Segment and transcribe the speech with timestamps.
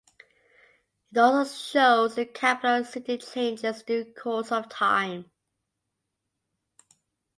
[1.11, 5.29] It also shows how the capital city changes in due course of time.